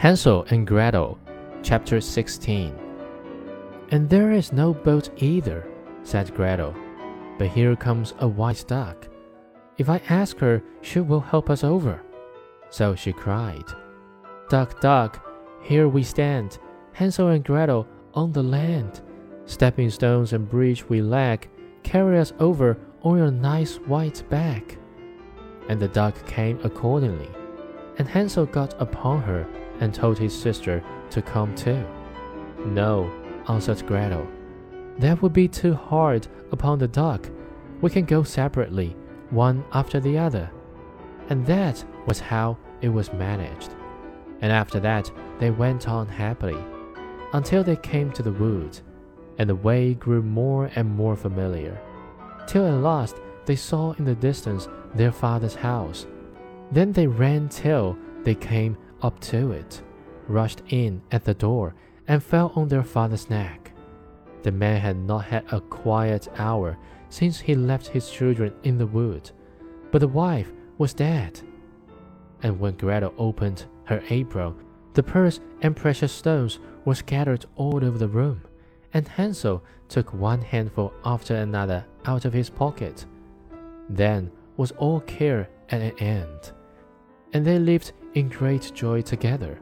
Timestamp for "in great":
88.14-88.72